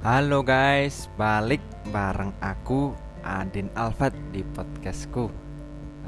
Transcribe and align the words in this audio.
Halo 0.00 0.40
guys, 0.40 1.12
balik 1.20 1.60
bareng 1.92 2.32
aku 2.40 2.96
Adin 3.20 3.68
Alfat 3.76 4.16
di 4.32 4.40
podcastku. 4.56 5.28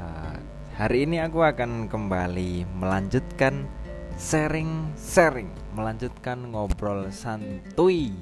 Uh, 0.01 0.37
hari 0.73 1.05
ini 1.05 1.21
aku 1.21 1.45
akan 1.45 1.85
kembali 1.85 2.65
melanjutkan 2.73 3.69
sharing-sharing, 4.17 5.53
melanjutkan 5.77 6.41
ngobrol 6.49 7.13
santuy 7.13 8.17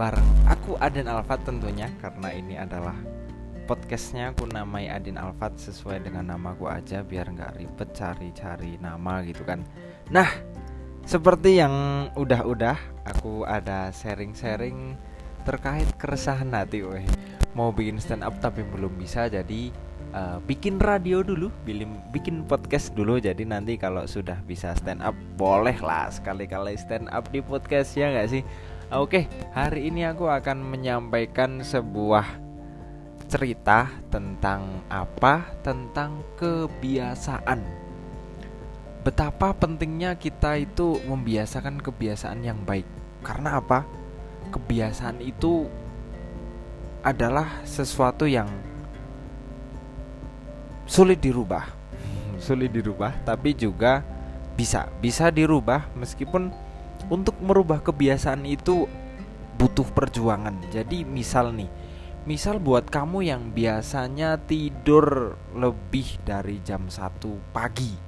bareng 0.00 0.24
aku 0.48 0.80
Adin 0.80 1.04
Alfat 1.04 1.44
tentunya 1.44 1.92
karena 2.00 2.32
ini 2.32 2.56
adalah 2.56 2.96
podcastnya 3.68 4.32
aku 4.32 4.48
namai 4.48 4.88
Adin 4.88 5.20
Alfat 5.20 5.60
sesuai 5.60 6.00
dengan 6.08 6.32
nama 6.32 6.56
namaku 6.56 6.64
aja 6.64 7.04
biar 7.04 7.28
nggak 7.28 7.60
ribet 7.60 7.92
cari-cari 7.92 8.80
nama 8.80 9.20
gitu 9.20 9.44
kan. 9.44 9.60
Nah, 10.08 10.32
seperti 11.04 11.60
yang 11.60 12.08
udah-udah 12.16 12.97
aku 13.08 13.48
ada 13.48 13.88
sharing-sharing 13.90 14.96
terkait 15.48 15.88
keresahan 15.96 16.52
hati 16.52 16.84
weh. 16.84 17.04
Mau 17.56 17.72
bikin 17.72 17.96
stand 17.96 18.20
up 18.20 18.36
tapi 18.38 18.60
belum 18.60 19.00
bisa 19.00 19.32
jadi 19.32 19.72
uh, 20.12 20.38
bikin 20.44 20.76
radio 20.76 21.24
dulu, 21.24 21.48
bikin 21.64 21.96
bikin 22.12 22.36
podcast 22.44 22.92
dulu 22.92 23.16
jadi 23.16 23.40
nanti 23.48 23.80
kalau 23.80 24.04
sudah 24.04 24.36
bisa 24.44 24.76
stand 24.76 25.00
up 25.00 25.16
boleh 25.40 25.76
lah 25.80 26.12
sekali-kali 26.12 26.76
stand 26.76 27.08
up 27.08 27.32
di 27.32 27.40
podcast 27.40 27.96
ya 27.96 28.12
nggak 28.12 28.28
sih? 28.28 28.42
Oke, 28.88 29.28
hari 29.52 29.92
ini 29.92 30.08
aku 30.08 30.28
akan 30.28 30.64
menyampaikan 30.64 31.60
sebuah 31.60 32.24
cerita 33.28 33.92
tentang 34.08 34.84
apa? 34.88 35.44
Tentang 35.60 36.24
kebiasaan 36.40 37.87
betapa 39.08 39.56
pentingnya 39.56 40.20
kita 40.20 40.60
itu 40.60 41.00
membiasakan 41.08 41.80
kebiasaan 41.80 42.44
yang 42.44 42.60
baik. 42.60 42.84
Karena 43.24 43.56
apa? 43.56 43.88
Kebiasaan 44.52 45.24
itu 45.24 45.64
adalah 47.00 47.64
sesuatu 47.64 48.28
yang 48.28 48.52
sulit 50.84 51.24
dirubah. 51.24 51.72
sulit 52.36 52.68
dirubah, 52.68 53.16
tapi 53.24 53.56
juga 53.56 54.04
bisa 54.60 54.92
bisa 55.00 55.32
dirubah 55.32 55.88
meskipun 55.96 56.52
untuk 57.08 57.40
merubah 57.40 57.80
kebiasaan 57.80 58.44
itu 58.44 58.84
butuh 59.56 59.88
perjuangan. 59.88 60.68
Jadi 60.68 61.08
misal 61.08 61.56
nih, 61.56 61.72
misal 62.28 62.60
buat 62.60 62.84
kamu 62.92 63.24
yang 63.24 63.56
biasanya 63.56 64.36
tidur 64.44 65.32
lebih 65.56 66.20
dari 66.28 66.60
jam 66.60 66.92
1 66.92 67.56
pagi 67.56 68.07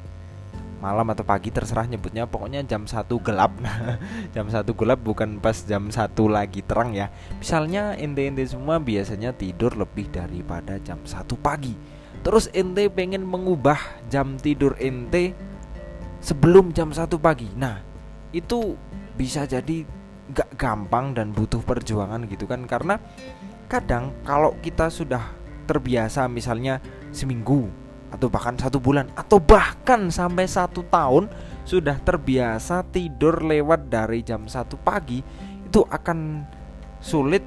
malam 0.81 1.05
atau 1.13 1.23
pagi 1.23 1.53
terserah 1.53 1.85
nyebutnya 1.85 2.25
pokoknya 2.25 2.65
jam 2.65 2.89
satu 2.89 3.21
gelap. 3.21 3.53
Jam 4.35 4.49
satu 4.49 4.73
gelap 4.73 5.05
bukan 5.05 5.39
pas 5.39 5.55
jam 5.69 5.93
satu 5.93 6.27
lagi 6.27 6.65
terang 6.65 6.97
ya. 6.97 7.13
Misalnya 7.37 7.95
ente-ente 8.01 8.43
semua 8.49 8.81
biasanya 8.81 9.37
tidur 9.37 9.77
lebih 9.77 10.09
daripada 10.09 10.81
jam 10.81 10.99
satu 11.05 11.37
pagi. 11.37 11.77
Terus 12.25 12.49
ente 12.57 12.89
pengen 12.89 13.29
mengubah 13.29 13.79
jam 14.09 14.41
tidur 14.41 14.75
ente 14.81 15.37
sebelum 16.25 16.73
jam 16.73 16.91
satu 16.91 17.21
pagi. 17.21 17.49
Nah 17.57 17.81
itu 18.33 18.75
bisa 19.15 19.45
jadi 19.45 19.85
gak 20.33 20.57
gampang 20.57 21.13
dan 21.13 21.37
butuh 21.37 21.61
perjuangan 21.61 22.25
gitu 22.25 22.49
kan. 22.49 22.65
Karena 22.65 22.97
kadang 23.69 24.17
kalau 24.25 24.57
kita 24.65 24.89
sudah 24.89 25.23
terbiasa 25.69 26.27
misalnya 26.27 26.83
seminggu 27.15 27.71
atau 28.11 28.29
bahkan 28.29 28.59
satu 28.59 28.83
bulan. 28.83 29.09
Atau 29.15 29.39
bahkan 29.39 30.11
sampai 30.11 30.47
satu 30.47 30.85
tahun 30.87 31.31
sudah 31.65 31.97
terbiasa 32.03 32.83
tidur 32.91 33.43
lewat 33.47 33.89
dari 33.89 34.27
jam 34.27 34.51
satu 34.51 34.75
pagi 34.79 35.23
itu 35.67 35.81
akan 35.87 36.43
sulit 36.99 37.47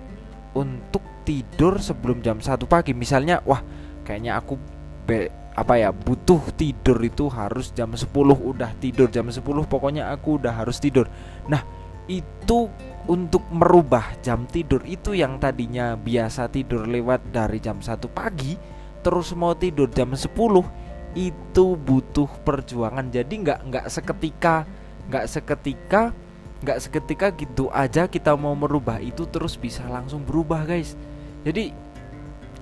untuk 0.56 1.04
tidur 1.28 1.78
sebelum 1.80 2.24
jam 2.24 2.40
satu 2.40 2.64
pagi. 2.66 2.96
Misalnya 2.96 3.44
wah 3.44 3.60
kayaknya 4.08 4.40
aku 4.40 4.56
be, 5.04 5.28
apa 5.54 5.74
ya 5.78 5.90
butuh 5.92 6.40
tidur 6.56 6.98
itu 7.04 7.28
harus 7.30 7.76
jam 7.76 7.94
10 7.94 8.10
udah 8.24 8.72
tidur 8.80 9.12
jam 9.12 9.28
10 9.28 9.44
pokoknya 9.44 10.10
aku 10.16 10.40
udah 10.40 10.64
harus 10.64 10.80
tidur. 10.80 11.06
Nah 11.52 11.62
itu 12.08 12.68
untuk 13.08 13.44
merubah 13.52 14.16
jam 14.24 14.44
tidur 14.48 14.84
itu 14.84 15.16
yang 15.16 15.40
tadinya 15.40 15.96
biasa 15.96 16.52
tidur 16.52 16.88
lewat 16.88 17.32
dari 17.32 17.60
jam 17.60 17.80
satu 17.80 18.08
pagi 18.12 18.56
terus 19.04 19.36
mau 19.36 19.52
tidur 19.54 19.92
jam 19.92 20.16
10 20.16 20.32
itu 21.14 21.66
butuh 21.78 22.30
perjuangan. 22.42 23.12
Jadi 23.12 23.34
nggak 23.44 23.60
nggak 23.70 23.86
seketika 23.92 24.66
nggak 25.04 25.26
seketika 25.28 26.16
nggak 26.64 26.80
seketika 26.80 27.28
gitu 27.36 27.68
aja 27.76 28.08
kita 28.08 28.40
mau 28.40 28.56
merubah 28.56 28.96
itu 29.04 29.28
terus 29.28 29.60
bisa 29.60 29.84
langsung 29.86 30.24
berubah 30.24 30.64
guys. 30.64 30.96
Jadi 31.44 31.76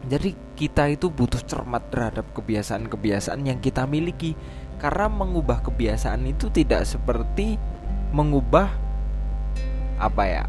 jadi 0.10 0.34
kita 0.58 0.90
itu 0.90 1.14
butuh 1.14 1.46
cermat 1.46 1.94
terhadap 1.94 2.26
kebiasaan-kebiasaan 2.34 3.46
yang 3.46 3.62
kita 3.62 3.86
miliki. 3.86 4.34
Karena 4.82 5.06
mengubah 5.06 5.62
kebiasaan 5.62 6.26
itu 6.26 6.50
tidak 6.50 6.90
seperti 6.90 7.62
mengubah 8.10 8.74
apa 10.02 10.24
ya 10.26 10.44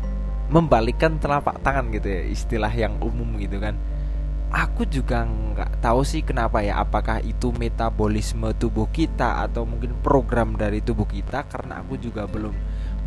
membalikkan 0.48 1.20
telapak 1.20 1.60
tangan 1.60 1.92
gitu 1.92 2.08
ya 2.08 2.22
istilah 2.24 2.72
yang 2.72 2.96
umum 3.04 3.36
gitu 3.36 3.60
kan 3.60 3.76
aku 4.52 4.84
juga 4.84 5.24
nggak 5.24 5.80
tahu 5.80 6.04
sih 6.04 6.20
kenapa 6.20 6.60
ya 6.60 6.78
apakah 6.84 7.24
itu 7.24 7.50
metabolisme 7.56 8.52
tubuh 8.60 8.86
kita 8.92 9.42
atau 9.48 9.64
mungkin 9.64 9.96
program 10.04 10.54
dari 10.54 10.84
tubuh 10.84 11.08
kita 11.08 11.48
karena 11.48 11.80
aku 11.80 11.96
juga 11.96 12.28
belum 12.28 12.52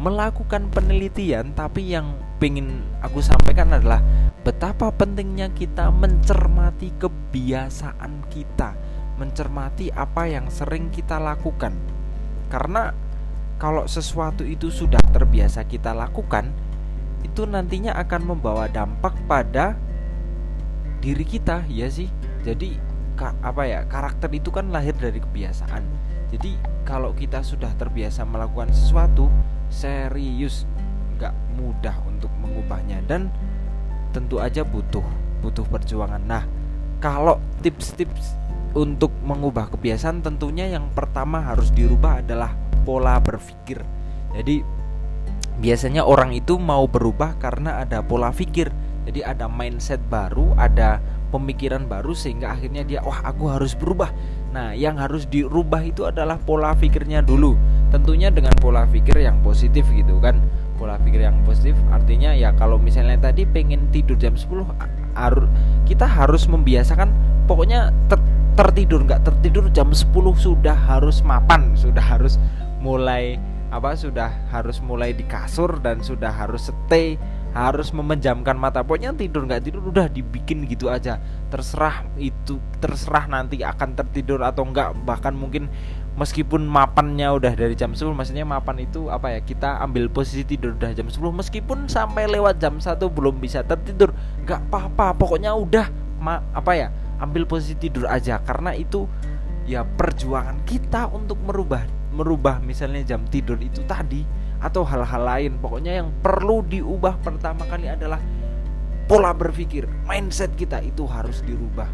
melakukan 0.01 0.67
penelitian. 0.73 1.53
Tapi 1.55 1.95
yang 1.95 2.17
pengen 2.41 2.83
aku 2.99 3.21
sampaikan 3.21 3.71
adalah 3.71 4.01
betapa 4.41 4.91
pentingnya 4.91 5.53
kita 5.53 5.93
mencermati 5.93 6.91
kebiasaan 6.99 8.27
kita 8.27 8.75
mencermati 9.15 9.95
apa 9.95 10.27
yang 10.27 10.51
sering 10.51 10.91
kita 10.91 11.15
lakukan. 11.17 11.71
Karena 12.51 12.91
kalau 13.55 13.87
sesuatu 13.87 14.43
itu 14.43 14.67
sudah 14.67 14.99
terbiasa 15.15 15.63
kita 15.63 15.95
lakukan 15.95 16.51
itu 17.23 17.47
nantinya 17.47 17.95
akan 17.95 18.35
membawa 18.35 18.67
dampak 18.67 19.15
pada 19.25 19.79
diri 21.05 21.21
kita 21.21 21.61
ya 21.69 21.85
sih. 21.85 22.09
Jadi 22.41 22.73
ka, 23.13 23.37
apa 23.45 23.69
ya 23.69 23.85
karakter 23.85 24.33
itu 24.33 24.49
kan 24.49 24.73
lahir 24.73 24.97
dari 24.97 25.21
kebiasaan. 25.21 25.85
Jadi 26.33 26.57
kalau 26.81 27.13
kita 27.13 27.45
sudah 27.45 27.69
terbiasa 27.77 28.25
melakukan 28.25 28.73
sesuatu 28.73 29.29
serius 29.69 30.65
nggak 31.21 31.33
mudah 31.61 31.93
untuk 32.09 32.33
mengubahnya. 32.41 33.05
Dan 33.05 33.29
tentu 34.09 34.41
aja 34.41 34.65
butuh 34.65 35.05
butuh 35.45 35.69
perjuangan. 35.69 36.25
Nah 36.25 36.43
kalau 36.97 37.37
tips-tips 37.61 38.33
untuk 38.73 39.13
mengubah 39.21 39.69
kebiasaan 39.77 40.25
tentunya 40.25 40.65
yang 40.65 40.89
pertama 40.91 41.39
harus 41.45 41.69
dirubah 41.69 42.25
adalah 42.25 42.57
pola 42.81 43.21
berpikir. 43.21 43.85
Jadi 44.33 44.65
biasanya 45.61 46.03
orang 46.03 46.35
itu 46.35 46.59
mau 46.59 46.83
berubah 46.89 47.37
karena 47.39 47.79
ada 47.79 48.03
pola 48.03 48.33
pikir 48.35 48.73
jadi 49.05 49.21
ada 49.21 49.45
mindset 49.45 50.01
baru, 50.09 50.57
ada 50.57 50.97
pemikiran 51.29 51.85
baru 51.85 52.17
sehingga 52.17 52.57
akhirnya 52.57 52.81
dia 52.81 52.99
wah 53.05 53.21
aku 53.21 53.53
harus 53.53 53.77
berubah. 53.77 54.09
Nah, 54.49 54.73
yang 54.73 54.97
harus 54.97 55.29
dirubah 55.29 55.85
itu 55.85 56.09
adalah 56.09 56.41
pola 56.41 56.73
pikirnya 56.73 57.21
dulu. 57.21 57.53
Tentunya 57.93 58.33
dengan 58.33 58.57
pola 58.57 58.89
pikir 58.89 59.21
yang 59.21 59.39
positif 59.45 59.85
gitu 59.93 60.17
kan. 60.17 60.41
Pola 60.75 60.99
pikir 60.99 61.23
yang 61.23 61.39
positif 61.47 61.77
artinya 61.87 62.35
ya 62.35 62.51
kalau 62.51 62.75
misalnya 62.75 63.31
tadi 63.31 63.47
pengen 63.47 63.87
tidur 63.95 64.19
jam 64.19 64.35
10 64.35 64.75
harus 65.15 65.47
kita 65.87 66.03
harus 66.03 66.43
membiasakan 66.51 67.15
pokoknya 67.47 67.95
ter, 68.11 68.19
tertidur 68.59 69.07
nggak 69.07 69.23
tertidur 69.23 69.71
jam 69.71 69.95
10 69.95 70.11
sudah 70.35 70.75
harus 70.75 71.23
mapan, 71.23 71.71
sudah 71.79 72.03
harus 72.03 72.35
mulai 72.83 73.39
apa 73.71 73.95
sudah 73.95 74.31
harus 74.51 74.83
mulai 74.83 75.15
di 75.15 75.23
kasur 75.27 75.79
dan 75.79 76.03
sudah 76.03 76.29
harus 76.29 76.67
stay 76.67 77.15
harus 77.55 77.95
memejamkan 77.95 78.59
mata. 78.59 78.83
Pokoknya 78.83 79.15
tidur 79.15 79.47
nggak 79.47 79.63
tidur 79.63 79.87
udah 79.87 80.11
dibikin 80.11 80.67
gitu 80.67 80.91
aja. 80.91 81.23
Terserah 81.47 82.03
itu 82.19 82.59
terserah 82.83 83.31
nanti 83.31 83.63
akan 83.63 83.95
tertidur 83.95 84.43
atau 84.43 84.67
enggak 84.67 84.91
bahkan 85.07 85.31
mungkin 85.31 85.71
meskipun 86.19 86.67
mapannya 86.67 87.31
udah 87.31 87.55
dari 87.55 87.75
jam 87.75 87.95
10 87.95 88.15
maksudnya 88.15 88.47
mapan 88.47 88.83
itu 88.83 89.07
apa 89.11 89.35
ya 89.35 89.39
kita 89.43 89.83
ambil 89.83 90.07
posisi 90.11 90.47
tidur 90.47 90.75
udah 90.75 90.95
jam 90.95 91.07
10 91.07 91.19
meskipun 91.31 91.87
sampai 91.87 92.27
lewat 92.27 92.59
jam 92.59 92.79
1 92.79 92.99
belum 93.07 93.39
bisa 93.39 93.63
tertidur 93.63 94.11
nggak 94.43 94.67
apa-apa. 94.67 95.15
Pokoknya 95.15 95.55
udah 95.55 95.87
ma 96.19 96.43
apa 96.51 96.75
ya 96.75 96.91
ambil 97.23 97.47
posisi 97.47 97.79
tidur 97.79 98.03
aja. 98.11 98.43
Karena 98.43 98.75
itu 98.75 99.07
ya 99.63 99.87
perjuangan 99.87 100.59
kita 100.67 101.07
untuk 101.07 101.39
merubah 101.39 101.87
merubah 102.11 102.59
misalnya 102.59 103.15
jam 103.15 103.23
tidur 103.27 103.59
itu 103.59 103.83
tadi 103.83 104.44
atau 104.65 104.81
hal-hal 104.81 105.21
lain. 105.21 105.53
Pokoknya 105.61 106.01
yang 106.01 106.09
perlu 106.25 106.65
diubah 106.65 107.21
pertama 107.21 107.69
kali 107.69 107.85
adalah 107.85 108.17
pola 109.05 109.29
berpikir, 109.37 109.85
mindset 110.09 110.49
kita 110.57 110.81
itu 110.81 111.05
harus 111.05 111.45
dirubah. 111.45 111.87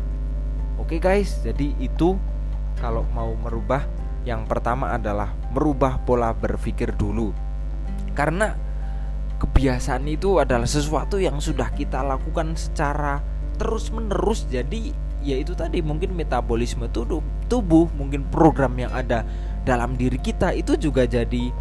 Oke 0.80 1.04
guys, 1.04 1.44
jadi 1.44 1.76
itu 1.84 2.16
kalau 2.80 3.04
mau 3.12 3.36
merubah 3.36 3.84
yang 4.24 4.48
pertama 4.48 4.96
adalah 4.96 5.36
merubah 5.52 6.00
pola 6.08 6.32
berpikir 6.32 6.96
dulu. 6.96 7.36
Karena 8.16 8.56
kebiasaan 9.42 10.08
itu 10.08 10.40
adalah 10.40 10.70
sesuatu 10.70 11.20
yang 11.20 11.44
sudah 11.44 11.74
kita 11.76 12.00
lakukan 12.06 12.56
secara 12.56 13.20
terus 13.58 13.90
menerus 13.90 14.46
jadi 14.50 14.94
ya 15.22 15.38
itu 15.38 15.54
tadi 15.54 15.86
mungkin 15.86 16.18
metabolisme 16.18 16.90
tubuh 16.90 17.86
mungkin 17.94 18.26
program 18.30 18.74
yang 18.78 18.90
ada 18.94 19.26
dalam 19.62 19.94
diri 19.94 20.18
kita 20.18 20.54
itu 20.54 20.74
juga 20.78 21.06
jadi 21.06 21.54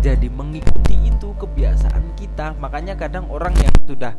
jadi 0.00 0.32
mengikuti 0.32 0.96
itu 1.04 1.36
kebiasaan 1.36 2.16
kita. 2.16 2.56
Makanya 2.56 2.96
kadang 2.96 3.28
orang 3.28 3.52
yang 3.60 3.76
sudah 3.84 4.16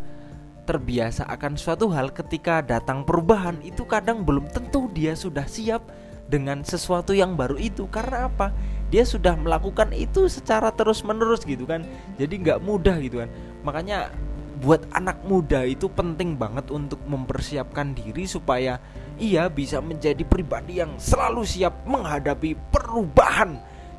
terbiasa 0.69 1.25
akan 1.25 1.57
suatu 1.57 1.89
hal 1.89 2.13
ketika 2.13 2.61
datang 2.61 3.01
perubahan 3.01 3.57
itu 3.65 3.81
kadang 3.89 4.21
belum 4.21 4.45
tentu 4.53 4.87
dia 4.93 5.17
sudah 5.17 5.43
siap 5.49 5.81
dengan 6.29 6.61
sesuatu 6.61 7.17
yang 7.17 7.33
baru 7.33 7.57
itu. 7.57 7.89
Karena 7.89 8.29
apa? 8.29 8.53
Dia 8.93 9.03
sudah 9.09 9.33
melakukan 9.33 9.89
itu 9.97 10.29
secara 10.29 10.69
terus 10.69 11.01
menerus 11.01 11.41
gitu 11.43 11.65
kan. 11.65 11.81
Jadi 12.21 12.33
nggak 12.45 12.61
mudah 12.61 13.01
gitu 13.01 13.25
kan. 13.25 13.29
Makanya 13.65 14.13
buat 14.61 14.85
anak 14.93 15.25
muda 15.25 15.65
itu 15.65 15.89
penting 15.89 16.37
banget 16.37 16.69
untuk 16.69 17.01
mempersiapkan 17.09 17.97
diri 17.97 18.29
supaya 18.29 18.77
ia 19.17 19.49
bisa 19.49 19.81
menjadi 19.81 20.21
pribadi 20.21 20.77
yang 20.77 20.93
selalu 21.01 21.41
siap 21.41 21.73
menghadapi 21.89 22.53
perubahan 22.69 23.57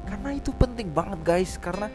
karena 0.09 0.31
itu 0.35 0.51
penting 0.55 0.91
banget 0.91 1.21
guys. 1.23 1.59
Karena 1.59 1.89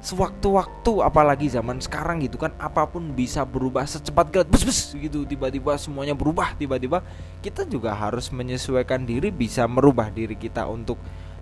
sewaktu-waktu 0.00 1.04
apalagi 1.04 1.52
zaman 1.52 1.76
sekarang 1.76 2.24
gitu 2.24 2.40
kan 2.40 2.56
apa 2.56 2.88
pun 2.88 3.12
bisa 3.12 3.44
berubah 3.44 3.84
secepat 3.84 4.32
kilat. 4.32 4.48
Bus 4.48 4.64
bus 4.64 4.80
gitu 4.96 5.28
tiba-tiba 5.28 5.76
semuanya 5.76 6.16
berubah 6.16 6.56
tiba-tiba 6.56 7.04
kita 7.44 7.68
juga 7.68 7.92
harus 7.92 8.32
menyesuaikan 8.32 9.04
diri 9.04 9.28
bisa 9.28 9.68
merubah 9.68 10.08
diri 10.08 10.34
kita 10.36 10.64
untuk 10.64 10.96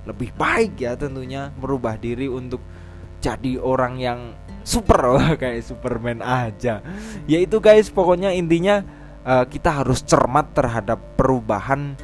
lebih 0.05 0.35
baik 0.35 0.81
ya 0.81 0.99
tentunya. 0.99 1.55
Merubah 1.59 1.95
diri 1.99 2.27
untuk 2.27 2.61
jadi 3.19 3.59
orang 3.59 3.99
yang 3.99 4.21
super 4.63 5.01
oh, 5.17 5.33
kayak 5.41 5.65
Superman 5.65 6.21
aja. 6.21 6.85
Ya 7.25 7.39
itu 7.41 7.59
guys 7.59 7.89
pokoknya 7.89 8.37
intinya 8.37 8.85
uh, 9.25 9.45
kita 9.49 9.83
harus 9.83 10.05
cermat 10.05 10.53
terhadap 10.53 11.01
perubahan 11.17 11.97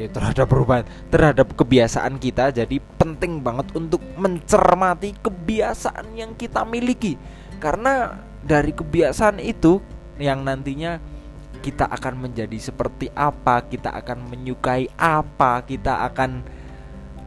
ya 0.00 0.08
terhadap 0.08 0.48
perubahan 0.48 0.84
terhadap 1.12 1.52
kebiasaan 1.52 2.16
kita 2.16 2.48
jadi 2.56 2.80
penting 2.96 3.44
banget 3.44 3.68
untuk 3.76 4.00
mencermati 4.16 5.12
kebiasaan 5.20 6.16
yang 6.16 6.32
kita 6.34 6.64
miliki. 6.64 7.20
Karena 7.60 8.16
dari 8.40 8.72
kebiasaan 8.72 9.36
itu 9.44 9.84
yang 10.16 10.40
nantinya 10.40 10.96
kita 11.60 11.84
akan 11.92 12.24
menjadi 12.24 12.56
seperti 12.56 13.12
apa 13.12 13.60
kita 13.68 13.92
akan 13.92 14.32
menyukai 14.32 14.88
apa 14.96 15.60
kita 15.68 16.08
akan 16.08 16.40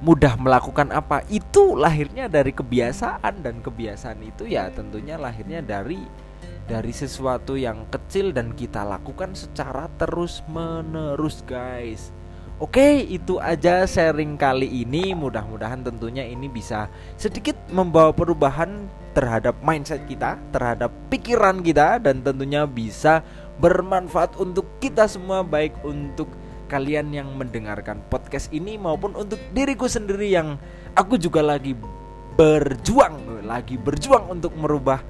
mudah 0.02 0.36
melakukan 0.36 0.90
apa 0.90 1.22
itu 1.30 1.78
lahirnya 1.78 2.26
dari 2.26 2.50
kebiasaan. 2.50 3.46
Dan 3.46 3.62
kebiasaan 3.62 4.26
itu 4.26 4.50
ya 4.50 4.74
tentunya 4.74 5.22
lahirnya 5.22 5.62
dari 5.62 6.02
dari 6.64 6.96
sesuatu 6.96 7.60
yang 7.60 7.86
kecil 7.92 8.32
dan 8.32 8.56
kita 8.56 8.88
lakukan 8.88 9.36
secara 9.36 9.92
terus 10.00 10.40
menerus 10.48 11.44
guys 11.44 12.16
Oke, 12.62 13.02
itu 13.10 13.42
aja 13.42 13.82
sharing 13.90 14.38
kali 14.38 14.86
ini. 14.86 15.18
Mudah-mudahan 15.18 15.82
tentunya 15.82 16.22
ini 16.22 16.46
bisa 16.46 16.86
sedikit 17.18 17.58
membawa 17.74 18.14
perubahan 18.14 18.86
terhadap 19.18 19.58
mindset 19.66 20.06
kita, 20.06 20.38
terhadap 20.54 20.94
pikiran 21.10 21.66
kita 21.66 21.98
dan 21.98 22.22
tentunya 22.22 22.70
bisa 22.70 23.26
bermanfaat 23.58 24.38
untuk 24.38 24.70
kita 24.78 25.10
semua 25.10 25.42
baik 25.42 25.74
untuk 25.82 26.30
kalian 26.70 27.10
yang 27.14 27.30
mendengarkan 27.34 28.02
podcast 28.10 28.50
ini 28.54 28.78
maupun 28.78 29.18
untuk 29.18 29.42
diriku 29.54 29.90
sendiri 29.90 30.30
yang 30.30 30.58
aku 30.94 31.18
juga 31.18 31.42
lagi 31.42 31.74
berjuang, 32.38 33.46
lagi 33.46 33.82
berjuang 33.82 34.30
untuk 34.30 34.54
merubah 34.58 35.02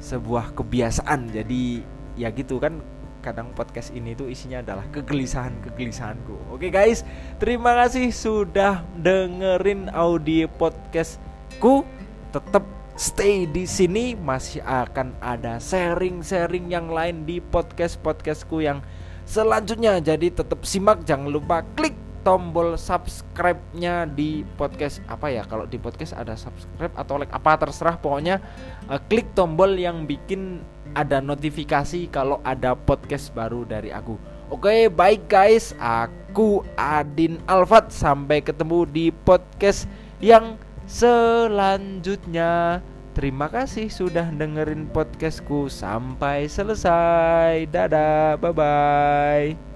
sebuah 0.00 0.56
kebiasaan. 0.56 1.28
Jadi 1.28 1.80
ya 2.16 2.32
gitu 2.32 2.56
kan 2.56 2.80
kadang 3.26 3.50
podcast 3.58 3.90
ini 3.90 4.14
tuh 4.14 4.30
isinya 4.30 4.62
adalah 4.62 4.86
kegelisahan-kegelisahanku. 4.94 6.54
Oke 6.54 6.70
guys, 6.70 7.02
terima 7.42 7.74
kasih 7.74 8.14
sudah 8.14 8.86
dengerin 9.02 9.90
audio 9.90 10.46
podcastku. 10.46 11.82
Tetap 12.30 12.62
stay 12.94 13.50
di 13.50 13.66
sini 13.66 14.14
masih 14.14 14.62
akan 14.62 15.18
ada 15.18 15.58
sharing-sharing 15.58 16.70
yang 16.70 16.86
lain 16.86 17.26
di 17.26 17.42
podcast-podcastku 17.42 18.62
yang 18.62 18.78
selanjutnya. 19.26 19.98
Jadi 19.98 20.30
tetap 20.30 20.62
simak 20.62 21.02
jangan 21.02 21.26
lupa 21.26 21.66
klik 21.74 22.05
tombol 22.26 22.74
subscribe-nya 22.74 24.10
di 24.10 24.42
podcast 24.58 24.98
apa 25.06 25.30
ya 25.30 25.46
kalau 25.46 25.62
di 25.62 25.78
podcast 25.78 26.10
ada 26.18 26.34
subscribe 26.34 26.90
atau 26.98 27.22
like 27.22 27.30
apa 27.30 27.54
terserah 27.54 27.94
pokoknya 28.02 28.42
uh, 28.90 28.98
klik 29.06 29.30
tombol 29.38 29.78
yang 29.78 30.10
bikin 30.10 30.58
ada 30.98 31.22
notifikasi 31.22 32.10
kalau 32.10 32.42
ada 32.42 32.74
podcast 32.74 33.30
baru 33.30 33.62
dari 33.62 33.94
aku. 33.94 34.18
Oke, 34.50 34.90
baik 34.90 35.26
guys, 35.30 35.74
aku 35.78 36.66
Adin 36.74 37.38
Alfat 37.46 37.94
sampai 37.94 38.42
ketemu 38.42 38.86
di 38.86 39.06
podcast 39.12 39.86
yang 40.18 40.58
selanjutnya. 40.86 42.82
Terima 43.12 43.48
kasih 43.48 43.90
sudah 43.90 44.28
dengerin 44.28 44.88
podcastku 44.92 45.66
sampai 45.72 46.46
selesai. 46.46 47.66
Dadah, 47.70 48.38
bye 48.38 48.54
bye. 48.54 49.75